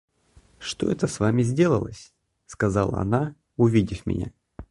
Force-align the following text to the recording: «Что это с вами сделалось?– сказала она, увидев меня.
«Что 0.57 0.89
это 0.89 1.05
с 1.05 1.19
вами 1.19 1.43
сделалось?– 1.43 2.15
сказала 2.47 2.97
она, 3.01 3.35
увидев 3.55 4.07
меня. 4.07 4.31